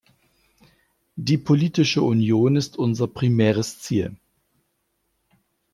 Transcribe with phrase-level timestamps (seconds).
[1.15, 4.15] Die politische Union ist unser primäres Ziel.